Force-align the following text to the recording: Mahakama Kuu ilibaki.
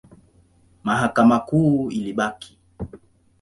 Mahakama 0.83 1.39
Kuu 1.39 1.91
ilibaki. 1.91 2.57